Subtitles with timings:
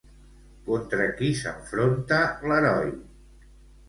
[0.69, 2.19] Contra qui s'enfronta
[2.53, 2.89] l'heroi?